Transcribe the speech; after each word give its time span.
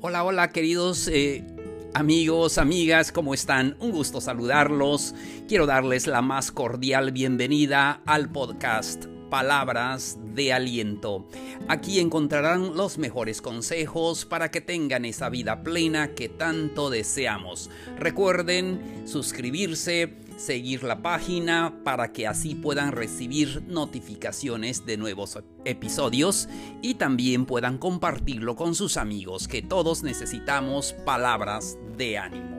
Hola, 0.00 0.22
hola 0.22 0.50
queridos 0.50 1.08
eh, 1.08 1.44
amigos, 1.92 2.58
amigas, 2.58 3.10
¿cómo 3.10 3.34
están? 3.34 3.76
Un 3.80 3.90
gusto 3.90 4.20
saludarlos. 4.20 5.12
Quiero 5.48 5.66
darles 5.66 6.06
la 6.06 6.22
más 6.22 6.52
cordial 6.52 7.10
bienvenida 7.10 8.00
al 8.06 8.30
podcast 8.30 9.06
Palabras 9.30 10.18
de 10.34 10.52
Aliento. 10.52 11.26
Aquí 11.68 12.00
encontrarán 12.00 12.76
los 12.76 12.98
mejores 12.98 13.42
consejos 13.42 14.24
para 14.24 14.50
que 14.50 14.60
tengan 14.60 15.04
esa 15.04 15.28
vida 15.28 15.62
plena 15.62 16.14
que 16.14 16.28
tanto 16.28 16.90
deseamos. 16.90 17.70
Recuerden 17.98 19.02
suscribirse, 19.06 20.14
seguir 20.36 20.84
la 20.84 21.02
página 21.02 21.82
para 21.84 22.12
que 22.12 22.26
así 22.26 22.54
puedan 22.54 22.92
recibir 22.92 23.62
notificaciones 23.66 24.86
de 24.86 24.96
nuevos 24.96 25.38
episodios 25.64 26.48
y 26.80 26.94
también 26.94 27.44
puedan 27.44 27.78
compartirlo 27.78 28.56
con 28.56 28.74
sus 28.74 28.96
amigos 28.96 29.48
que 29.48 29.62
todos 29.62 30.02
necesitamos 30.02 30.92
palabras 31.04 31.76
de 31.96 32.18
ánimo. 32.18 32.58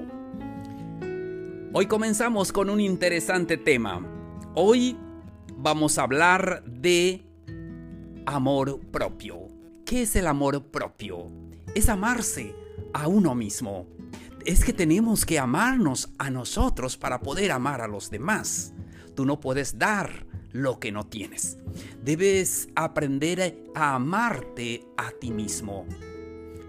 Hoy 1.72 1.86
comenzamos 1.86 2.52
con 2.52 2.70
un 2.70 2.82
interesante 2.82 3.56
tema. 3.56 4.04
Hoy 4.56 4.98
vamos 5.62 5.98
a 5.98 6.04
hablar 6.04 6.64
de 6.66 7.26
amor 8.26 8.80
propio. 8.92 9.48
¿Qué 9.86 10.04
es 10.04 10.16
el 10.16 10.28
amor 10.28 10.64
propio? 10.66 11.28
Es 11.76 11.90
amarse 11.90 12.56
a 12.94 13.08
uno 13.08 13.36
mismo 13.36 13.86
es 14.46 14.64
que 14.64 14.74
tenemos 14.74 15.26
que 15.26 15.40
amarnos 15.40 16.10
a 16.18 16.30
nosotros 16.30 16.98
para 16.98 17.22
poder 17.22 17.52
amar 17.52 17.82
a 17.82 17.88
los 17.88 18.10
demás. 18.10 18.74
Tú 19.16 19.26
no 19.26 19.40
puedes 19.40 19.78
dar 19.78 20.26
lo 20.52 20.80
que 20.80 20.92
no 20.92 21.06
tienes. 21.06 21.58
Debes 22.04 22.70
aprender 22.76 23.64
a 23.76 23.96
amarte 23.96 24.86
a 24.98 25.12
ti 25.12 25.32
mismo. 25.32 25.86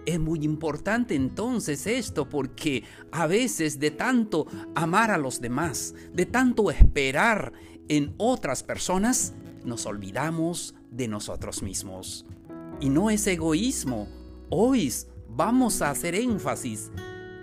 Es 0.04 0.18
muy 0.18 0.40
importante 0.44 1.14
entonces 1.14 1.86
esto 1.86 2.28
porque 2.28 2.84
a 3.12 3.26
veces 3.26 3.78
de 3.78 3.92
tanto 3.92 4.46
amar 4.74 5.10
a 5.10 5.18
los 5.18 5.40
demás, 5.40 5.94
de 6.12 6.26
tanto 6.26 6.70
esperar 6.70 7.52
en 7.90 8.14
otras 8.18 8.62
personas, 8.62 9.34
nos 9.64 9.84
olvidamos 9.84 10.76
de 10.92 11.08
nosotros 11.08 11.60
mismos. 11.60 12.24
Y 12.80 12.88
no 12.88 13.10
es 13.10 13.26
egoísmo. 13.26 14.06
Hoy 14.48 14.92
vamos 15.28 15.82
a 15.82 15.90
hacer 15.90 16.14
énfasis 16.14 16.92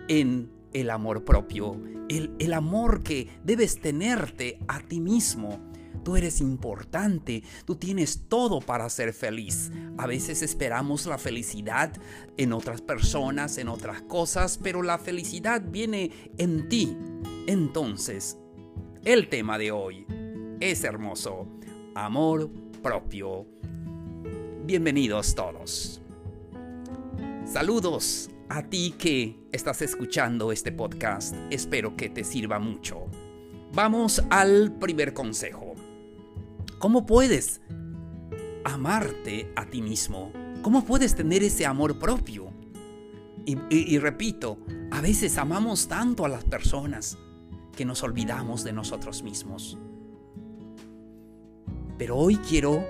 en 0.08 0.50
el 0.72 0.90
amor 0.90 1.26
propio, 1.26 1.78
el, 2.08 2.34
el 2.40 2.54
amor 2.54 3.04
que 3.04 3.28
debes 3.44 3.82
tenerte 3.82 4.58
a 4.70 4.80
ti 4.80 5.02
mismo. 5.02 5.60
Tú 6.06 6.16
eres 6.16 6.40
importante, 6.40 7.44
tú 7.66 7.76
tienes 7.76 8.30
todo 8.30 8.62
para 8.62 8.90
ser 8.90 9.12
feliz. 9.12 9.70
A 9.98 10.08
veces 10.08 10.42
esperamos 10.42 11.08
la 11.08 11.18
felicidad 11.18 11.92
en 12.38 12.54
otras 12.54 12.80
personas, 12.80 13.58
en 13.58 13.68
otras 13.68 14.02
cosas, 14.04 14.58
pero 14.64 14.82
la 14.82 14.98
felicidad 14.98 15.62
viene 15.62 16.32
en 16.38 16.70
ti. 16.70 16.96
Entonces, 17.48 18.38
el 19.04 19.28
tema 19.28 19.58
de 19.58 19.72
hoy 19.72 20.06
es 20.60 20.84
hermoso, 20.84 21.48
amor 21.94 22.50
propio. 22.82 23.46
Bienvenidos 24.66 25.36
todos. 25.36 26.02
Saludos 27.46 28.30
a 28.50 28.64
ti 28.64 28.96
que 28.98 29.38
estás 29.52 29.82
escuchando 29.82 30.52
este 30.52 30.72
podcast, 30.72 31.36
espero 31.52 31.96
que 31.96 32.10
te 32.10 32.24
sirva 32.24 32.60
mucho. 32.60 33.06
Vamos 33.74 34.24
al 34.30 34.72
primer 34.80 35.14
consejo. 35.14 35.76
¿Cómo 36.80 37.06
puedes 37.06 37.62
amarte 38.64 39.52
a 39.56 39.66
ti 39.66 39.82
mismo? 39.82 40.32
¿Cómo 40.62 40.86
puedes 40.86 41.16
tener 41.16 41.44
ese 41.44 41.66
amor 41.66 42.00
propio? 42.00 42.52
Y, 43.46 43.98
repito, 44.00 44.58
a 44.92 45.00
veces 45.00 45.38
amamos 45.38 45.88
tanto 45.88 46.26
a 46.26 46.30
las 46.30 46.44
personas 46.44 47.18
que 47.78 47.86
nos 47.86 48.04
olvidamos 48.04 48.66
de 48.66 48.74
nosotros 48.74 49.24
mismos. 49.24 49.78
Pero 51.98 52.16
hoy 52.16 52.38
quiero 52.38 52.86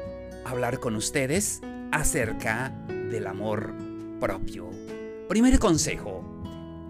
hablar 0.46 0.80
con 0.80 0.96
ustedes 0.96 1.62
acerca 1.92 2.70
del 2.88 3.28
amor 3.28 3.74
propio. 4.20 4.70
Primer 5.30 5.60
consejo, 5.60 6.24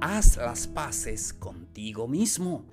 haz 0.01 0.38
las 0.38 0.67
paces 0.67 1.33
contigo 1.33 2.07
mismo. 2.07 2.66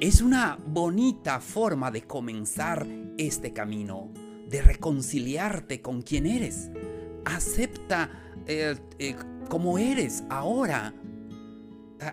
Es 0.00 0.20
una 0.20 0.58
bonita 0.64 1.40
forma 1.40 1.90
de 1.90 2.02
comenzar 2.02 2.86
este 3.18 3.52
camino, 3.52 4.12
de 4.48 4.62
reconciliarte 4.62 5.80
con 5.80 6.02
quien 6.02 6.26
eres. 6.26 6.70
Acepta 7.24 8.10
eh, 8.46 8.76
eh, 8.98 9.16
como 9.48 9.78
eres 9.78 10.22
ahora. 10.28 10.94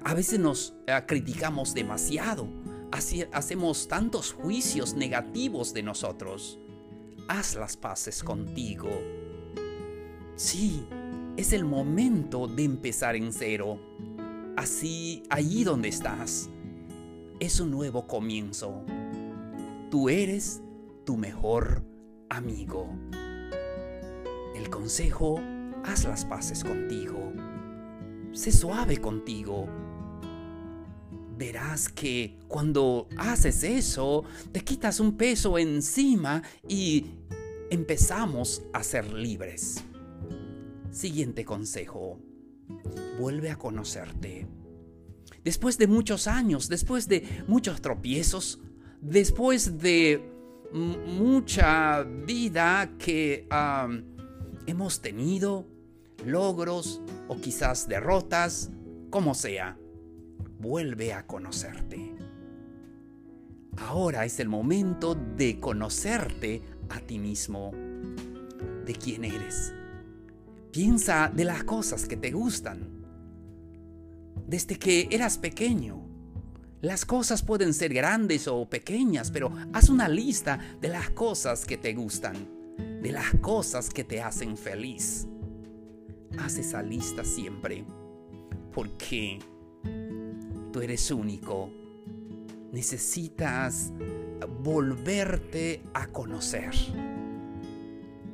A 0.03 0.13
veces 0.13 0.39
nos 0.39 0.73
eh, 0.87 0.99
criticamos 1.05 1.73
demasiado, 1.73 2.47
hacemos 2.93 3.87
tantos 3.87 4.33
juicios 4.33 4.93
negativos 4.93 5.73
de 5.73 5.83
nosotros. 5.83 6.59
Haz 7.27 7.55
las 7.55 7.75
paces 7.75 8.23
contigo. 8.23 8.89
Sí, 10.35 10.85
es 11.35 11.53
el 11.53 11.65
momento 11.65 12.47
de 12.47 12.63
empezar 12.63 13.15
en 13.15 13.33
cero. 13.33 13.79
Así, 14.55 15.23
allí 15.29 15.63
donde 15.63 15.89
estás, 15.89 16.49
es 17.39 17.59
un 17.59 17.71
nuevo 17.71 18.07
comienzo. 18.07 18.83
Tú 19.89 20.09
eres 20.09 20.61
tu 21.05 21.17
mejor 21.17 21.83
amigo. 22.29 22.89
El 24.55 24.69
consejo, 24.69 25.39
haz 25.83 26.05
las 26.05 26.25
paces 26.25 26.63
contigo. 26.63 27.33
Sé 28.31 28.51
suave 28.51 28.97
contigo. 28.97 29.67
Verás 31.45 31.89
que 31.89 32.37
cuando 32.47 33.09
haces 33.17 33.65
eso, 33.65 34.23
te 34.53 34.61
quitas 34.61 35.01
un 35.01 35.17
peso 35.17 35.57
encima 35.57 36.41
y 36.69 37.05
empezamos 37.69 38.63
a 38.71 38.81
ser 38.81 39.11
libres. 39.11 39.83
Siguiente 40.89 41.43
consejo. 41.43 42.17
Vuelve 43.19 43.49
a 43.49 43.57
conocerte. 43.57 44.47
Después 45.43 45.77
de 45.77 45.87
muchos 45.87 46.27
años, 46.27 46.69
después 46.69 47.09
de 47.09 47.43
muchos 47.49 47.81
tropiezos, 47.81 48.61
después 49.01 49.79
de 49.79 50.23
mucha 50.71 52.03
vida 52.03 52.89
que 52.97 53.49
hemos 54.65 55.01
tenido, 55.01 55.67
logros 56.25 57.01
o 57.27 57.35
quizás 57.35 57.89
derrotas, 57.89 58.69
como 59.09 59.35
sea, 59.35 59.77
vuelve 60.63 61.13
a 61.13 61.27
conocerte. 61.27 62.15
Ahora 63.77 64.25
es 64.25 64.39
el 64.39 64.49
momento 64.49 65.13
de 65.13 65.59
conocerte 65.59 66.63
a 66.89 66.99
ti 66.99 67.19
mismo, 67.19 67.71
de 68.85 68.93
quién 68.93 69.25
eres, 69.25 69.73
Piensa 70.71 71.31
de 71.31 71.45
las 71.45 71.63
cosas 71.65 72.07
que 72.07 72.17
te 72.17 72.31
gustan. 72.31 73.05
Desde 74.47 74.79
que 74.79 75.07
eras 75.11 75.37
pequeño. 75.37 76.01
Las 76.81 77.05
cosas 77.05 77.43
pueden 77.43 77.75
ser 77.75 77.93
grandes 77.93 78.47
o 78.47 78.67
pequeñas, 78.67 79.29
pero 79.29 79.51
haz 79.71 79.89
una 79.89 80.09
lista 80.09 80.57
de 80.81 80.87
las 80.87 81.11
cosas 81.11 81.65
que 81.65 81.77
te 81.77 81.93
gustan, 81.93 82.35
de 83.03 83.11
las 83.11 83.35
cosas 83.39 83.91
que 83.91 84.03
te 84.03 84.19
hacen 84.23 84.57
feliz. 84.57 85.27
Haz 86.39 86.57
esa 86.57 86.81
lista 86.81 87.23
siempre, 87.23 87.85
porque 88.73 89.37
tú 90.73 90.81
eres 90.81 91.09
único. 91.11 91.69
Necesitas 92.73 93.93
volverte 94.61 95.83
a 95.93 96.07
conocer 96.07 96.73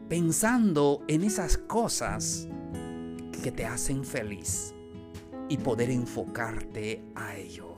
pensando 0.07 1.03
en 1.07 1.23
esas 1.23 1.57
cosas 1.57 2.47
que 3.43 3.51
te 3.51 3.65
hacen 3.65 4.03
feliz 4.03 4.73
y 5.49 5.57
poder 5.57 5.91
enfocarte 5.91 7.03
a 7.13 7.37
ello. 7.37 7.75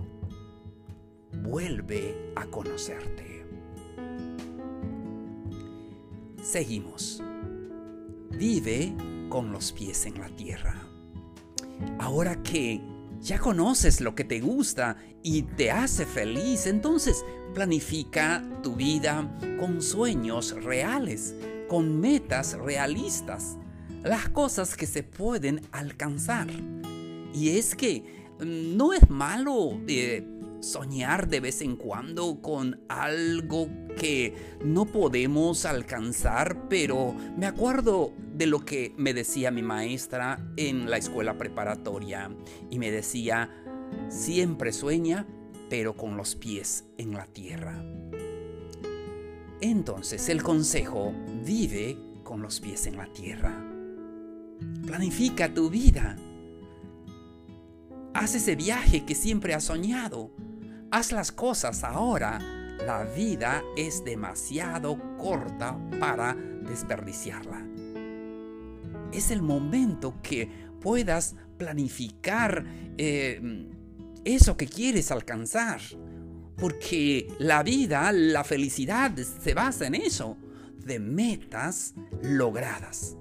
Vuelve 1.44 2.32
a 2.36 2.46
conocerte. 2.46 3.46
Seguimos. 6.42 7.22
Vive 8.32 8.94
con 9.30 9.52
los 9.52 9.74
pies 9.74 10.06
en 10.06 10.20
la 10.20 10.30
tierra. 10.30 10.76
Ahora 12.00 12.42
que 12.42 12.82
ya 13.22 13.40
conoces 13.40 14.02
lo 14.02 14.16
que 14.16 14.24
te 14.24 14.40
gusta 14.40 14.98
y 15.24 15.44
te 15.44 15.72
hace 15.72 16.06
feliz, 16.06 16.66
entonces 16.66 17.24
planifica 17.54 18.44
tu 18.64 18.76
vida 18.76 19.30
con 19.60 19.82
sueños 19.82 20.56
reales 20.64 21.36
con 21.72 22.02
metas 22.02 22.60
realistas, 22.60 23.58
las 24.04 24.28
cosas 24.28 24.76
que 24.76 24.86
se 24.86 25.04
pueden 25.04 25.62
alcanzar. 25.72 26.50
Y 27.34 27.58
es 27.58 27.76
que 27.76 28.04
mm, 28.42 28.76
no 28.76 28.92
es 28.92 29.10
malo 29.10 29.80
eh, 29.88 30.28
soñar 30.62 31.28
de 31.28 31.40
vez 31.40 31.62
en 31.62 31.76
cuando 31.76 32.42
con 32.42 32.80
algo 32.88 33.68
que 33.98 34.58
no 34.64 34.86
podemos 34.86 35.66
alcanzar, 35.66 36.70
pero 36.70 37.14
me 37.38 37.46
acuerdo 37.46 38.14
de 38.34 38.46
lo 38.46 38.64
que 38.64 38.94
me 38.98 39.14
decía 39.14 39.52
mi 39.52 39.62
maestra 39.62 40.40
en 40.56 40.90
la 40.90 40.98
escuela 40.98 41.38
preparatoria 41.38 42.32
y 42.70 42.80
me 42.80 42.92
decía, 42.92 43.50
siempre 44.08 44.72
sueña, 44.72 45.28
pero 45.70 45.96
con 45.96 46.18
los 46.18 46.36
pies 46.36 46.86
en 46.98 47.14
la 47.14 47.26
tierra. 47.26 47.84
Entonces 49.62 50.30
el 50.30 50.42
consejo, 50.42 51.14
vive 51.44 51.98
con 52.24 52.42
los 52.42 52.60
pies 52.60 52.88
en 52.88 52.98
la 52.98 53.06
tierra. 53.08 53.68
Planifica 54.86 55.54
tu 55.54 55.70
vida. 55.70 56.16
Haz 58.14 58.36
ese 58.36 58.56
viaje 58.56 59.06
que 59.06 59.16
siempre 59.16 59.54
has 59.54 59.66
soñado. 59.66 60.32
Haz 60.92 61.14
las 61.14 61.32
cosas 61.32 61.86
ahora. 61.86 62.38
La 62.86 63.06
vida 63.06 63.64
es 63.78 64.04
demasiado 64.04 65.00
corta 65.18 65.80
para 66.02 66.34
desperdiciarla. 66.34 67.66
Es 69.14 69.32
el 69.32 69.42
momento 69.42 70.16
que 70.22 70.50
puedas 70.82 71.36
planificar 71.58 72.66
eh, 72.98 73.70
eso 74.26 74.58
que 74.58 74.68
quieres 74.68 75.12
alcanzar. 75.12 75.80
Porque 76.58 77.34
la 77.40 77.64
vida, 77.64 78.12
la 78.12 78.44
felicidad 78.44 79.16
se 79.16 79.54
basa 79.54 79.88
en 79.88 79.96
eso, 79.96 80.38
de 80.76 81.00
metas 81.00 81.94
logradas. 82.22 83.16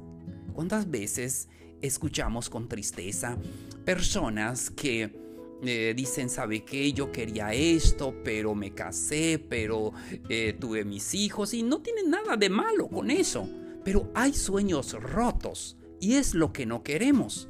¿Cuántas 0.55 0.91
veces 0.91 1.49
escuchamos 1.81 2.51
con 2.51 2.69
tristeza 2.69 3.39
personas 3.85 4.71
que 4.71 5.20
eh, 5.62 5.93
dicen, 5.95 6.31
¿sabe 6.31 6.65
qué? 6.65 6.93
Yo 6.93 7.12
quería 7.12 7.53
esto, 7.53 8.15
pero 8.25 8.55
me 8.55 8.73
casé, 8.73 9.39
pero 9.39 9.93
eh, 10.29 10.57
tuve 10.59 10.85
mis 10.85 11.15
hijos 11.15 11.53
y 11.53 11.62
no 11.62 11.81
tienen 11.81 12.11
nada 12.11 12.37
de 12.37 12.49
malo 12.49 12.89
con 12.89 13.11
eso. 13.11 13.49
Pero 13.85 14.11
hay 14.15 14.33
sueños 14.33 14.93
rotos 14.95 15.77
y 16.01 16.15
es 16.15 16.35
lo 16.35 16.53
que 16.53 16.65
no 16.65 16.83
queremos. 16.83 17.49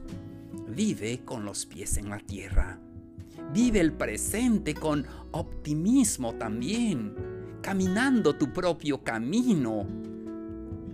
Vive 0.68 1.20
con 1.24 1.44
los 1.44 1.66
pies 1.66 1.96
en 1.98 2.10
la 2.10 2.18
tierra. 2.18 2.80
Vive 3.52 3.80
el 3.80 3.92
presente 3.92 4.74
con 4.74 5.06
optimismo 5.32 6.34
también, 6.34 7.14
caminando 7.62 8.34
tu 8.34 8.52
propio 8.52 9.02
camino. 9.02 9.86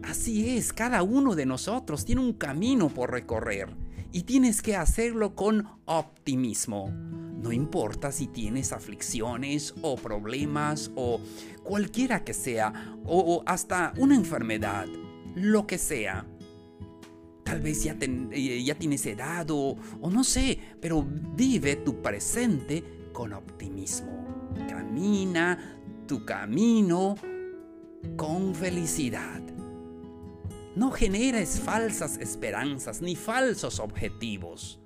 Así 0.03 0.57
es, 0.57 0.73
cada 0.73 1.03
uno 1.03 1.35
de 1.35 1.47
nosotros 1.47 2.05
tiene 2.05 2.21
un 2.21 2.35
camino 2.35 2.89
por 2.89 3.11
recorrer 3.11 3.86
y 4.13 4.23
tienes 4.23 4.63
que 4.63 4.77
hacerlo 4.77 5.35
con 5.35 5.67
optimismo. 5.85 6.91
No 6.91 7.53
importa 7.53 8.13
si 8.13 8.27
tienes 8.27 8.73
aflicciones 8.73 9.75
o 9.83 9.97
problemas 9.97 10.91
o 10.97 11.21
cualquiera 11.63 12.25
que 12.25 12.35
sea, 12.35 12.99
o 13.05 13.43
hasta 13.47 13.93
una 13.99 14.15
enfermedad, 14.15 14.87
lo 15.35 15.67
que 15.67 15.79
sea. 15.79 16.27
Tal 17.45 17.61
vez 17.61 17.85
ya, 17.85 17.97
eh, 18.01 18.65
ya 18.65 18.75
tienes 18.75 19.07
edad 19.07 19.49
o, 19.51 19.77
o 20.01 20.11
no 20.11 20.25
sé, 20.25 20.59
pero 20.81 21.07
vive 21.37 21.77
tu 21.77 22.03
presente 22.03 22.83
con 23.13 23.33
optimismo. 23.33 24.51
Camina 24.69 25.79
tu 26.07 26.25
camino 26.25 27.15
con 28.17 28.55
felicidad. 28.55 29.56
No 30.77 30.93
generes 30.93 31.59
falsas 31.59 32.19
esperanzas 32.19 33.03
ni 33.03 33.17
falsos 33.17 33.81
objetivos. 33.81 34.79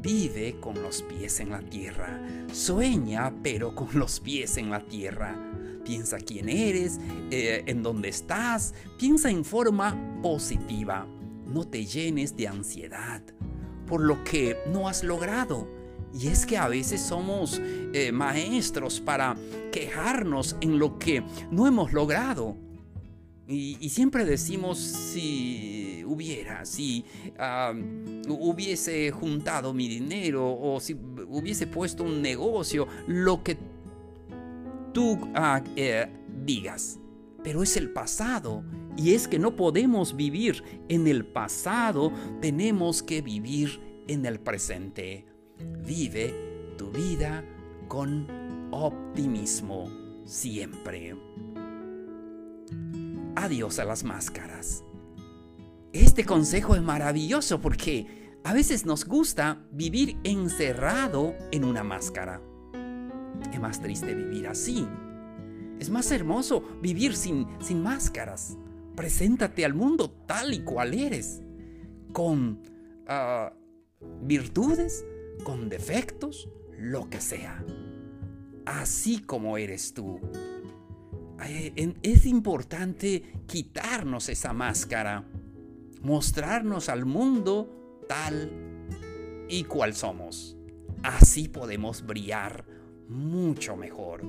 Vive 0.00 0.58
con 0.58 0.82
los 0.82 1.02
pies 1.02 1.38
en 1.38 1.50
la 1.50 1.60
tierra. 1.60 2.20
Sueña 2.52 3.32
pero 3.42 3.74
con 3.74 3.88
los 3.92 4.18
pies 4.18 4.56
en 4.56 4.70
la 4.70 4.80
tierra. 4.80 5.38
Piensa 5.84 6.18
quién 6.18 6.48
eres, 6.48 6.98
eh, 7.30 7.62
en 7.66 7.82
dónde 7.82 8.08
estás. 8.08 8.74
Piensa 8.98 9.30
en 9.30 9.44
forma 9.44 9.96
positiva 10.22 11.06
no 11.52 11.64
te 11.64 11.84
llenes 11.84 12.36
de 12.36 12.48
ansiedad 12.48 13.22
por 13.86 14.00
lo 14.00 14.24
que 14.24 14.56
no 14.72 14.88
has 14.88 15.04
logrado. 15.04 15.68
Y 16.14 16.28
es 16.28 16.46
que 16.46 16.56
a 16.56 16.68
veces 16.68 17.00
somos 17.00 17.60
eh, 17.92 18.10
maestros 18.12 19.00
para 19.00 19.36
quejarnos 19.70 20.56
en 20.60 20.78
lo 20.78 20.98
que 20.98 21.22
no 21.50 21.66
hemos 21.66 21.92
logrado. 21.92 22.56
Y, 23.52 23.88
siempre 23.90 24.24
decimos 24.24 24.78
si 24.78 26.02
hubiera, 26.06 26.64
si 26.64 27.04
hubiese 28.28 29.10
juntado 29.10 29.74
mi 29.74 29.88
dinero 29.88 30.58
o 30.58 30.80
si 30.80 30.94
hubiese 30.94 31.66
puesto 31.66 32.02
un 32.04 32.22
negocio, 32.22 32.88
lo 33.06 33.42
que 33.42 33.58
tú 34.94 35.18
ah, 35.34 35.62
eh, 35.76 36.08
digas. 36.44 36.98
Pero 37.44 37.62
es 37.62 37.76
el 37.76 37.90
pasado 37.90 38.64
y 38.96 39.14
es 39.14 39.28
que 39.28 39.38
no 39.38 39.54
podemos 39.56 40.16
vivir 40.16 40.62
en 40.88 41.06
el 41.06 41.26
pasado, 41.26 42.12
tenemos 42.40 43.02
que 43.02 43.20
vivir 43.20 43.80
en 44.08 44.24
el 44.24 44.40
presente. 44.40 45.26
Vive 45.84 46.34
tu 46.78 46.90
vida 46.90 47.44
con 47.88 48.26
optimismo 48.70 49.90
siempre. 50.24 51.16
Adiós 53.34 53.78
a 53.78 53.84
las 53.84 54.04
máscaras. 54.04 54.84
Este 55.92 56.24
consejo 56.24 56.74
es 56.74 56.82
maravilloso 56.82 57.60
porque 57.60 58.06
a 58.44 58.52
veces 58.52 58.84
nos 58.84 59.04
gusta 59.04 59.64
vivir 59.70 60.18
encerrado 60.24 61.34
en 61.50 61.64
una 61.64 61.82
máscara. 61.82 62.40
Es 63.52 63.60
más 63.60 63.80
triste 63.80 64.14
vivir 64.14 64.48
así. 64.48 64.86
Es 65.78 65.90
más 65.90 66.10
hermoso 66.10 66.62
vivir 66.80 67.16
sin, 67.16 67.46
sin 67.60 67.82
máscaras. 67.82 68.56
Preséntate 68.96 69.64
al 69.64 69.74
mundo 69.74 70.10
tal 70.26 70.52
y 70.52 70.62
cual 70.62 70.94
eres, 70.94 71.42
con 72.12 72.62
ah, 73.08 73.52
virtudes, 74.22 75.04
con 75.44 75.68
defectos, 75.68 76.48
lo 76.78 77.08
que 77.08 77.20
sea. 77.20 77.64
Así 78.66 79.20
como 79.20 79.56
eres 79.56 79.94
tú. 79.94 80.20
Eh, 81.46 81.94
es 82.02 82.26
importante 82.26 83.22
quitarnos 83.46 84.28
esa 84.28 84.52
máscara, 84.52 85.24
mostrarnos 86.02 86.88
al 86.88 87.04
mundo 87.04 88.02
tal 88.08 88.50
y 89.48 89.64
cual 89.64 89.94
somos. 89.94 90.56
Así 91.02 91.48
podemos 91.48 92.06
brillar 92.06 92.64
mucho 93.08 93.76
mejor. 93.76 94.22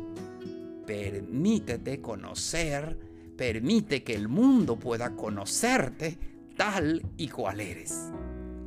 Permítete 0.85 2.01
conocer 2.01 3.13
Permite 3.37 4.03
que 4.03 4.13
el 4.13 4.27
mundo 4.27 4.77
pueda 4.77 5.15
conocerte 5.15 6.17
tal 6.55 7.01
y 7.17 7.29
cual 7.29 7.61
eres. 7.61 8.11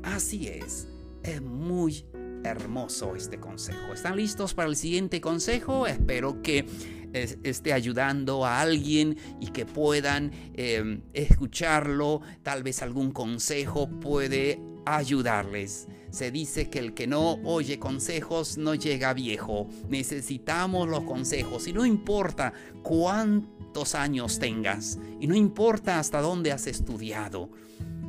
Así 0.03 0.49
es, 0.49 0.89
es 1.23 1.41
muy 1.41 2.05
hermoso 2.43 3.15
este 3.15 3.39
consejo. 3.39 3.93
¿Están 3.93 4.17
listos 4.17 4.55
para 4.55 4.69
el 4.69 4.77
siguiente 4.77 5.21
consejo? 5.21 5.87
Espero 5.87 6.43
que 6.43 6.67
esté 7.13 7.73
ayudando 7.73 8.45
a 8.45 8.61
alguien 8.61 9.17
y 9.41 9.49
que 9.49 9.67
puedan 9.67 10.33
em, 10.55 11.01
escucharlo. 11.13 12.21
Tal 12.43 12.63
vez 12.63 12.83
algún 12.83 13.13
consejo 13.13 13.89
puede 13.89 14.61
ayudarles. 14.87 15.89
Se 16.11 16.31
dice 16.31 16.71
que 16.71 16.79
el 16.79 16.95
que 16.95 17.07
no 17.07 17.35
oye 17.45 17.79
consejos 17.79 18.57
no 18.57 18.75
llega 18.75 19.13
viejo. 19.13 19.69
Necesitamos 19.89 20.89
los 20.89 21.03
consejos 21.03 21.67
y 21.67 21.73
no 21.73 21.85
importa 21.85 22.53
cuántos 22.83 23.95
años 23.95 24.39
tengas 24.39 24.99
y 25.21 25.27
no 25.27 25.35
importa 25.35 25.99
hasta 25.99 26.21
dónde 26.23 26.53
has 26.53 26.67
estudiado. 26.67 27.51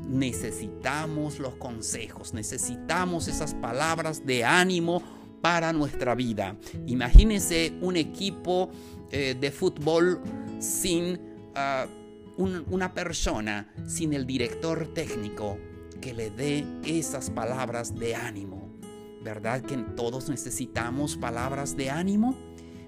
Necesitamos 0.07 1.39
los 1.39 1.55
consejos, 1.55 2.33
necesitamos 2.33 3.27
esas 3.27 3.53
palabras 3.55 4.25
de 4.25 4.45
ánimo 4.45 5.03
para 5.47 5.71
nuestra 5.71 6.13
vida. 6.13 6.57
Imagínese 6.87 7.71
un 7.79 7.95
equipo 7.95 8.69
eh, 9.09 9.33
de 9.39 9.49
fútbol 9.49 10.19
sin 10.59 11.17
ah, 11.55 11.87
una 12.35 12.93
persona, 12.93 13.73
sin 13.87 14.11
el 14.11 14.27
director 14.27 14.93
técnico 14.93 15.57
que 16.01 16.13
le 16.13 16.31
dé 16.31 16.65
esas 16.83 17.29
palabras 17.29 17.95
de 17.95 18.13
ánimo. 18.13 18.77
¿Verdad 19.23 19.61
que 19.61 19.77
todos 19.95 20.27
necesitamos 20.27 21.15
palabras 21.15 21.77
de 21.77 21.91
ánimo? 21.91 22.37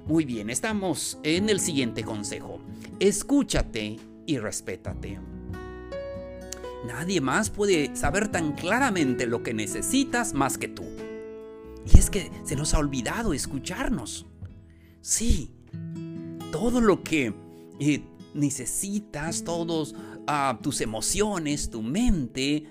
Muy 0.06 0.26
bien, 0.26 0.50
estamos 0.50 1.18
en 1.24 1.48
el 1.48 1.62
siguiente 1.62 2.04
consejo. 2.04 2.60
Escúchate 3.00 3.96
y 4.26 4.38
respétate. 4.38 5.18
Nadie 6.86 7.22
más 7.22 7.50
puede 7.50 7.96
saber 7.96 8.28
tan 8.28 8.52
claramente 8.52 9.28
lo 9.28 9.44
que 9.44 9.54
necesitas 9.54 10.34
más 10.34 10.58
que 10.58 10.68
tú. 10.68 10.84
Y 11.94 11.98
es 11.98 12.10
que 12.10 12.32
se 12.44 12.56
nos 12.56 12.74
ha 12.74 12.80
olvidado 12.80 13.34
escucharnos. 13.34 14.26
Sí, 15.02 15.54
todo 16.52 16.82
lo 16.82 17.04
que 17.04 17.34
eh, 17.80 18.04
necesitas, 18.34 19.44
todos 19.44 19.96
tus 20.62 20.82
emociones, 20.82 21.70
tu 21.70 21.82
mente, 21.82 22.66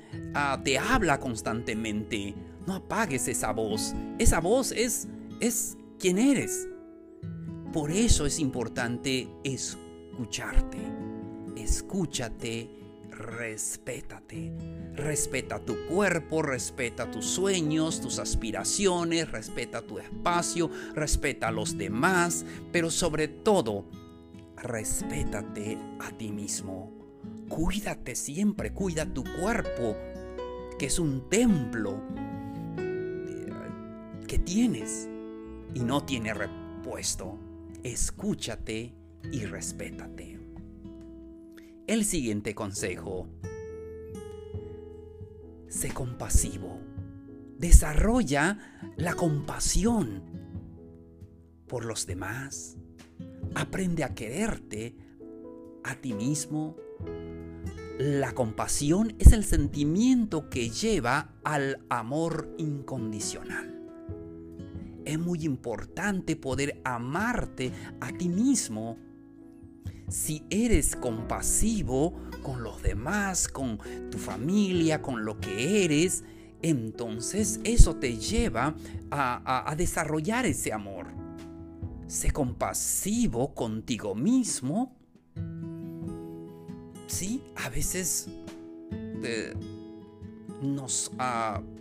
te 0.65 0.79
habla 0.79 1.19
constantemente. 1.19 2.35
No 2.67 2.75
apagues 2.75 3.27
esa 3.29 3.53
voz. 3.53 3.95
Esa 4.19 4.41
voz 4.41 4.73
es, 4.73 5.09
es 5.41 5.77
quién 5.99 6.19
eres. 6.19 6.69
Por 7.73 7.91
eso 7.91 8.27
es 8.27 8.39
importante 8.39 9.29
escucharte. 9.43 10.79
Escúchate, 11.57 12.71
respétate. 13.19 14.53
Respeta 14.95 15.59
tu 15.59 15.77
cuerpo, 15.87 16.43
respeta 16.43 17.11
tus 17.11 17.27
sueños, 17.27 18.01
tus 18.01 18.19
aspiraciones, 18.19 19.31
respeta 19.31 19.83
tu 19.83 19.99
espacio, 19.99 20.71
respeta 20.95 21.49
a 21.49 21.53
los 21.53 21.77
demás, 21.77 22.45
pero 22.73 22.91
sobre 22.91 23.29
todo, 23.29 23.85
respétate 24.57 25.79
a 26.01 26.11
ti 26.13 26.31
mismo. 26.31 26.93
Cuídate 27.49 28.15
siempre, 28.15 28.73
cuida 28.73 29.13
tu 29.13 29.25
cuerpo, 29.41 29.97
que 30.79 30.87
es 30.87 30.99
un 30.99 31.29
templo 31.29 32.01
que 34.27 34.39
tienes 34.39 35.09
y 35.75 35.81
no 35.81 36.05
tiene 36.05 36.35
repuesto. 36.35 37.39
Escúchate 37.83 38.95
y 39.33 39.45
respétate. 39.45 40.38
El 41.89 42.05
siguiente 42.05 42.55
consejo. 42.55 43.27
Sé 45.69 45.89
compasivo. 45.89 46.79
Desarrolla 47.59 48.59
la 48.97 49.15
compasión 49.15 50.23
por 51.67 51.87
los 51.87 52.07
demás. 52.07 52.77
Aprende 53.55 54.05
a 54.05 54.15
quererte 54.15 54.97
a 55.83 55.95
ti 55.97 56.13
mismo. 56.13 56.77
La 57.99 58.33
compasión 58.33 59.17
es 59.19 59.33
el 59.33 59.45
sentimiento 59.45 60.51
que 60.51 60.69
lleva 60.69 61.41
al 61.43 61.85
amor 61.89 62.55
incondicional 62.59 63.79
es 65.09 65.19
muy 65.19 65.47
importante 65.47 66.37
poder 66.37 66.83
amarte 66.85 67.73
a 67.99 68.13
ti 68.13 68.29
mismo. 68.29 68.99
Si 70.09 70.45
eres 70.49 70.97
compasivo 70.97 72.15
con 72.43 72.63
los 72.63 72.83
demás, 72.83 73.49
con 73.49 73.79
tu 74.11 74.19
familia, 74.19 75.03
con 75.03 75.25
lo 75.25 75.39
que 75.39 75.85
eres, 75.85 76.25
entonces 76.63 77.61
eso 77.65 77.97
te 77.97 78.17
lleva 78.17 78.75
a, 79.11 79.75
desarrollar 79.77 80.47
ese 80.47 80.73
amor. 80.73 81.07
Sé 82.07 82.31
compasivo 82.31 83.55
contigo 83.55 84.15
mismo. 84.15 84.97
Sí, 87.07 87.43
a 87.57 87.69
veces 87.69 88.29
eh, 89.23 89.55
nos 90.63 91.13
uh, 91.19 91.78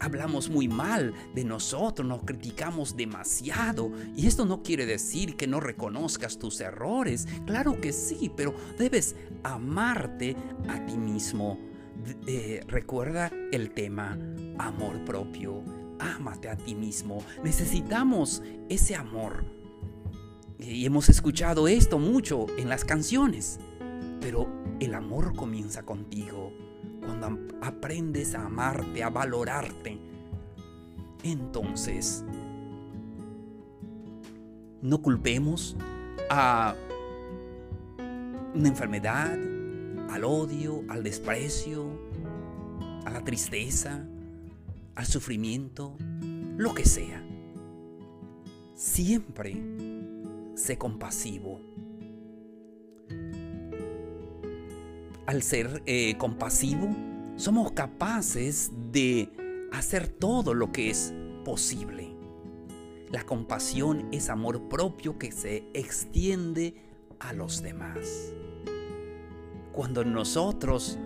hablamos 0.00 0.50
muy 0.50 0.66
mal 0.68 1.14
de 1.34 1.44
nosotros, 1.44 2.06
nos 2.06 2.24
criticamos 2.24 2.96
demasiado. 2.96 3.92
Y 4.16 4.26
esto 4.26 4.44
no 4.44 4.62
quiere 4.62 4.84
decir 4.86 5.36
que 5.36 5.46
no 5.46 5.60
reconozcas 5.60 6.38
tus 6.38 6.60
errores. 6.60 7.28
Claro 7.46 7.80
que 7.80 7.92
sí, 7.92 8.30
pero 8.36 8.54
debes 8.78 9.14
amarte 9.44 10.36
a 10.68 10.84
ti 10.86 10.96
mismo. 10.96 11.58
Recuerda 12.66 13.30
el 13.52 13.70
tema 13.70 14.18
amor 14.58 15.04
propio. 15.04 15.62
Ámate 15.98 16.48
a 16.48 16.56
ti 16.56 16.74
mismo. 16.74 17.24
Necesitamos 17.44 18.42
ese 18.68 18.96
amor. 18.96 19.44
Y 20.58 20.84
hemos 20.84 21.08
escuchado 21.08 21.68
esto 21.68 21.98
mucho 21.98 22.46
en 22.58 22.68
las 22.68 22.84
canciones. 22.84 23.60
Pero 24.20 24.48
el 24.80 24.94
amor 24.94 25.36
comienza 25.36 25.84
contigo 25.84 26.65
cuando 27.06 27.38
aprendes 27.62 28.34
a 28.34 28.44
amarte, 28.44 29.02
a 29.02 29.08
valorarte, 29.08 29.98
entonces 31.22 32.24
no 34.82 35.00
culpemos 35.00 35.76
a 36.28 36.74
una 38.54 38.68
enfermedad, 38.68 39.32
al 40.10 40.24
odio, 40.24 40.82
al 40.88 41.02
desprecio, 41.02 41.86
a 43.04 43.10
la 43.10 43.24
tristeza, 43.24 44.04
al 44.94 45.06
sufrimiento, 45.06 45.96
lo 46.56 46.74
que 46.74 46.84
sea. 46.84 47.22
Siempre 48.74 49.62
sé 50.54 50.78
compasivo 50.78 51.60
al 55.26 55.42
ser 55.42 55.82
eh, 55.86 56.16
compasivo, 56.16 56.88
somos 57.36 57.72
capaces 57.72 58.70
de 58.92 59.68
hacer 59.72 60.08
todo 60.08 60.54
lo 60.54 60.72
que 60.72 60.90
es 60.90 61.12
posible. 61.44 62.14
La 63.10 63.24
compasión 63.24 64.08
es 64.12 64.30
amor 64.30 64.68
propio 64.68 65.18
que 65.18 65.32
se 65.32 65.68
extiende 65.74 66.74
a 67.20 67.32
los 67.32 67.62
demás. 67.62 68.32
Cuando 69.72 70.04
nosotros 70.04 70.98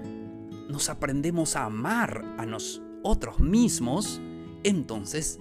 nos 0.68 0.88
aprendemos 0.88 1.56
a 1.56 1.64
amar 1.64 2.24
a 2.38 2.46
nosotros 2.46 3.40
mismos, 3.40 4.20
entonces 4.62 5.40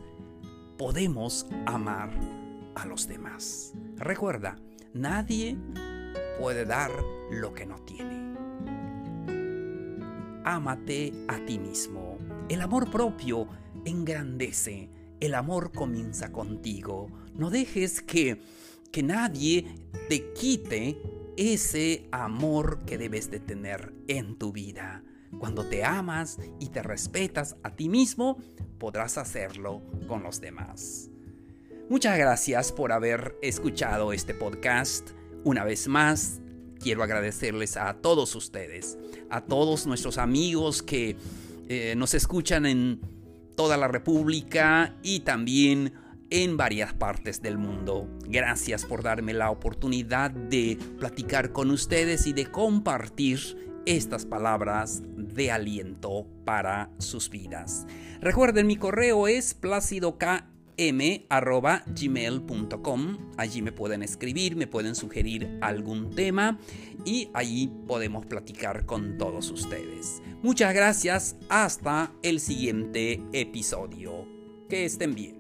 podemos 0.78 1.46
amar 1.66 2.10
a 2.76 2.86
los 2.86 3.08
demás. 3.08 3.74
Recuerda, 3.98 4.58
nadie 4.94 5.58
puede 6.40 6.66
dar 6.66 6.92
lo 7.32 7.54
que 7.54 7.66
no 7.66 7.76
tiene 7.80 8.19
ámate 10.56 11.14
a 11.28 11.44
ti 11.46 11.60
mismo. 11.60 12.18
El 12.50 12.62
amor 12.62 12.90
propio 12.90 13.48
engrandece, 13.86 14.90
el 15.20 15.36
amor 15.36 15.72
comienza 15.72 16.32
contigo. 16.32 17.10
No 17.36 17.50
dejes 17.50 18.02
que, 18.02 18.42
que 18.92 19.04
nadie 19.04 19.66
te 20.08 20.34
quite 20.34 21.02
ese 21.38 22.08
amor 22.12 22.86
que 22.86 22.98
debes 22.98 23.30
de 23.32 23.40
tener 23.40 23.94
en 24.08 24.38
tu 24.38 24.52
vida. 24.52 25.04
Cuando 25.40 25.66
te 25.66 25.84
amas 25.84 26.40
y 26.60 26.70
te 26.70 26.82
respetas 26.82 27.56
a 27.64 27.76
ti 27.76 27.88
mismo, 27.88 28.38
podrás 28.80 29.18
hacerlo 29.18 29.82
con 30.08 30.24
los 30.24 30.42
demás. 30.42 31.10
Muchas 31.90 32.18
gracias 32.18 32.72
por 32.72 32.92
haber 32.92 33.38
escuchado 33.42 34.14
este 34.14 34.34
podcast. 34.34 35.12
Una 35.44 35.64
vez 35.64 35.88
más, 35.88 36.42
quiero 36.80 37.04
agradecerles 37.04 37.78
a 37.78 37.94
todos 37.94 38.36
ustedes, 38.36 38.98
a 39.30 39.42
todos 39.42 39.86
nuestros 39.86 40.18
amigos 40.18 40.82
que 40.82 41.16
eh, 41.68 41.94
nos 41.96 42.14
escuchan 42.14 42.66
en 42.66 43.02
toda 43.56 43.78
la 43.78 43.88
República 43.88 44.96
y 45.04 45.20
también 45.22 45.94
en 46.30 46.58
varias 46.58 46.94
partes 46.94 47.42
del 47.42 47.58
mundo. 47.58 48.08
Gracias 48.28 48.86
por 48.86 49.04
darme 49.04 49.34
la 49.34 49.50
oportunidad 49.50 50.32
de 50.32 50.78
platicar 50.98 51.52
con 51.52 51.72
ustedes 51.72 52.28
y 52.28 52.34
de 52.34 52.46
compartir 52.46 53.40
estas 53.86 54.26
palabras 54.26 55.02
de 55.16 55.52
aliento 55.52 56.28
para 56.46 56.92
sus 57.00 57.30
vidas. 57.30 57.88
Recuerden, 58.22 58.68
mi 58.68 58.76
correo 58.76 59.28
es 59.28 59.54
plácido 59.54 60.18
m.gmail.com. 60.80 61.68
Allí 63.38 63.62
me 63.62 63.72
pueden 63.72 64.02
escribir, 64.02 64.56
me 64.56 64.66
pueden 64.68 64.96
sugerir 64.96 65.60
algún 65.62 66.16
tema 66.16 66.58
y 67.06 67.30
allí 67.34 67.70
podemos 67.88 68.26
platicar 68.26 68.86
con 68.86 69.18
todos 69.18 69.52
ustedes. 69.52 70.22
Muchas 70.42 70.74
gracias, 70.74 71.36
hasta 71.50 72.14
el 72.24 72.40
siguiente 72.40 73.22
episodio. 73.34 74.26
Que 74.70 74.86
estén 74.86 75.14
bien. 75.16 75.39